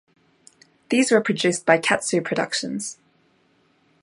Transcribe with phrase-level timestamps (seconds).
[0.89, 2.97] These were produced by Katsu Productions.